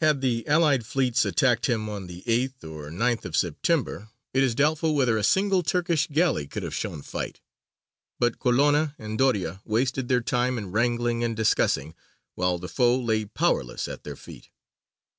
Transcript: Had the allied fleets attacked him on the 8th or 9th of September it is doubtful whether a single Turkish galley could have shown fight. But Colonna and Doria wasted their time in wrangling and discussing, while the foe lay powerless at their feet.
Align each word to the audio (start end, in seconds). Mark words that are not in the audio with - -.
Had 0.00 0.22
the 0.22 0.46
allied 0.46 0.86
fleets 0.86 1.26
attacked 1.26 1.66
him 1.66 1.90
on 1.90 2.06
the 2.06 2.22
8th 2.22 2.64
or 2.64 2.90
9th 2.90 3.26
of 3.26 3.36
September 3.36 4.08
it 4.32 4.42
is 4.42 4.54
doubtful 4.54 4.94
whether 4.94 5.18
a 5.18 5.22
single 5.22 5.62
Turkish 5.62 6.06
galley 6.06 6.46
could 6.46 6.62
have 6.62 6.74
shown 6.74 7.02
fight. 7.02 7.42
But 8.18 8.38
Colonna 8.38 8.94
and 8.98 9.18
Doria 9.18 9.60
wasted 9.66 10.08
their 10.08 10.22
time 10.22 10.56
in 10.56 10.72
wrangling 10.72 11.22
and 11.22 11.36
discussing, 11.36 11.94
while 12.34 12.56
the 12.56 12.66
foe 12.66 12.98
lay 12.98 13.26
powerless 13.26 13.88
at 13.88 14.04
their 14.04 14.16
feet. 14.16 14.48